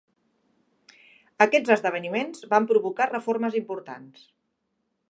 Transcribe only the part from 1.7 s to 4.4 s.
esdeveniments van provocar reformes importants.